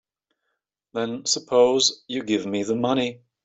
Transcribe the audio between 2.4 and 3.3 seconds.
me the money.